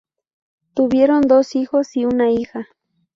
Tuvieron 0.73 1.21
dos 1.21 1.55
hijos 1.55 1.95
y 1.95 2.05
una 2.05 2.31
hija. 2.31 2.67